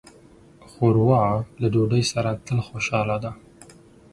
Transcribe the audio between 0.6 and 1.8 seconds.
ښوروا له